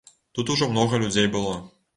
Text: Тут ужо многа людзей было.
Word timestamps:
Тут 0.37 0.49
ужо 0.55 0.69
многа 0.71 1.03
людзей 1.05 1.27
было. 1.37 1.55